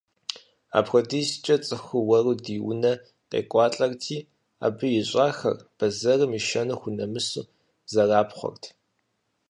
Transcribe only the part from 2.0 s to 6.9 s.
уэру ди унэ къекӀуалӀэрти, абы ищӀахэр, бэзэрым ишэну